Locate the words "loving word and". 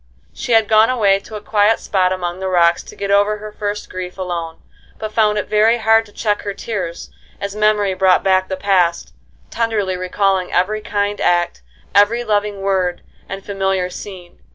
12.23-13.45